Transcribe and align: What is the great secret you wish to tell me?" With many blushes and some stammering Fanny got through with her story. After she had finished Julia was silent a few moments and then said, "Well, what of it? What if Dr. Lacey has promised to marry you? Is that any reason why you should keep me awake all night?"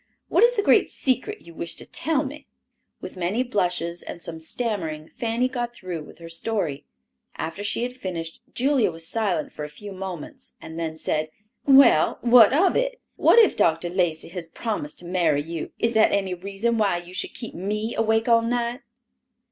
What 0.29 0.41
is 0.43 0.55
the 0.55 0.63
great 0.63 0.89
secret 0.89 1.43
you 1.43 1.53
wish 1.53 1.75
to 1.75 1.85
tell 1.85 2.23
me?" 2.23 2.47
With 3.01 3.17
many 3.17 3.43
blushes 3.43 4.01
and 4.01 4.19
some 4.19 4.39
stammering 4.39 5.09
Fanny 5.15 5.47
got 5.47 5.75
through 5.75 6.01
with 6.05 6.17
her 6.17 6.27
story. 6.27 6.85
After 7.35 7.63
she 7.63 7.83
had 7.83 7.93
finished 7.93 8.41
Julia 8.51 8.91
was 8.91 9.07
silent 9.07 9.51
a 9.59 9.67
few 9.69 9.91
moments 9.91 10.55
and 10.59 10.79
then 10.79 10.95
said, 10.95 11.29
"Well, 11.67 12.17
what 12.21 12.51
of 12.51 12.75
it? 12.75 12.99
What 13.15 13.37
if 13.37 13.55
Dr. 13.55 13.89
Lacey 13.91 14.29
has 14.29 14.47
promised 14.47 14.97
to 15.01 15.05
marry 15.05 15.43
you? 15.43 15.69
Is 15.77 15.93
that 15.93 16.11
any 16.11 16.33
reason 16.33 16.79
why 16.79 16.97
you 16.97 17.13
should 17.13 17.35
keep 17.35 17.53
me 17.53 17.93
awake 17.95 18.27
all 18.27 18.41
night?" 18.41 18.81